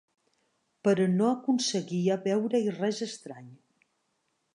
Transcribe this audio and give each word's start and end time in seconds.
Però 0.87 1.03
no 1.17 1.27
aconseguia 1.33 2.17
veure-hi 2.23 2.73
res 2.79 3.03
estrany. 3.07 3.53